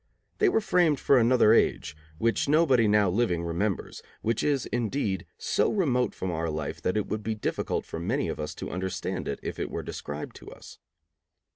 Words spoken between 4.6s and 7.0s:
indeed, so remote from our life that